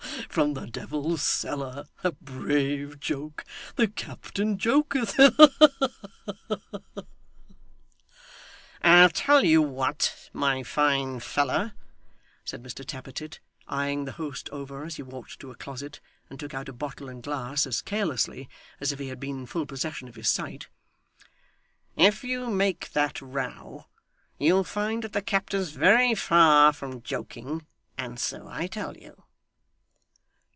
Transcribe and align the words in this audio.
From 0.29 0.53
the 0.53 0.65
devil's 0.65 1.21
cellar! 1.21 1.87
A 2.05 2.13
brave 2.13 3.01
joke! 3.01 3.43
The 3.75 3.87
captain 3.89 4.57
joketh. 4.57 5.15
Ha, 5.17 5.49
ha, 5.59 6.57
ha!' 6.95 7.03
'I'll 8.81 9.09
tell 9.09 9.43
you 9.43 9.61
what, 9.61 10.29
my 10.31 10.63
fine 10.63 11.19
feller,' 11.19 11.73
said 12.45 12.63
Mr 12.63 12.85
Tappertit, 12.85 13.41
eyeing 13.67 14.05
the 14.05 14.13
host 14.13 14.47
over 14.51 14.85
as 14.85 14.95
he 14.95 15.01
walked 15.01 15.37
to 15.41 15.51
a 15.51 15.55
closet, 15.55 15.99
and 16.29 16.39
took 16.39 16.53
out 16.53 16.69
a 16.69 16.73
bottle 16.73 17.09
and 17.09 17.21
glass 17.21 17.67
as 17.67 17.81
carelessly 17.81 18.47
as 18.79 18.93
if 18.93 18.99
he 18.99 19.09
had 19.09 19.19
been 19.19 19.41
in 19.41 19.45
full 19.45 19.65
possession 19.65 20.07
of 20.07 20.15
his 20.15 20.29
sight, 20.29 20.69
'if 21.97 22.23
you 22.23 22.49
make 22.49 22.91
that 22.93 23.21
row, 23.21 23.87
you'll 24.37 24.63
find 24.63 25.03
that 25.03 25.11
the 25.13 25.21
captain's 25.21 25.71
very 25.71 26.15
far 26.15 26.71
from 26.71 27.01
joking, 27.03 27.65
and 27.97 28.17
so 28.17 28.47
I 28.47 28.67
tell 28.67 28.95
you. 28.95 29.25